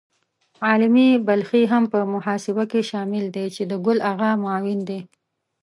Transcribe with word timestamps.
عالمي 0.65 1.09
بلخي 1.27 1.63
هم 1.71 1.83
په 1.93 1.99
محاسبه 2.13 2.63
کې 2.71 2.81
شامل 2.89 3.25
دی 3.35 3.45
چې 3.55 3.63
د 3.71 3.73
ګل 3.85 3.97
آغا 4.11 4.31
معاون 4.43 4.79
دی. 4.89 4.99